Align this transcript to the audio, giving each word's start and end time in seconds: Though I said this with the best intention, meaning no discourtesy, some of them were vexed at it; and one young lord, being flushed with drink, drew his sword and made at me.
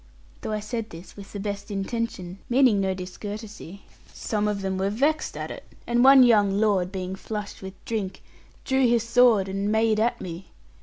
Though 0.41 0.51
I 0.53 0.61
said 0.61 0.89
this 0.89 1.15
with 1.15 1.31
the 1.31 1.39
best 1.39 1.69
intention, 1.69 2.39
meaning 2.49 2.81
no 2.81 2.95
discourtesy, 2.95 3.83
some 4.11 4.47
of 4.47 4.63
them 4.63 4.79
were 4.79 4.89
vexed 4.89 5.37
at 5.37 5.51
it; 5.51 5.63
and 5.85 6.03
one 6.03 6.23
young 6.23 6.59
lord, 6.59 6.91
being 6.91 7.13
flushed 7.15 7.61
with 7.61 7.75
drink, 7.85 8.23
drew 8.65 8.87
his 8.87 9.03
sword 9.03 9.47
and 9.47 9.71
made 9.71 9.99
at 9.99 10.19
me. 10.19 10.47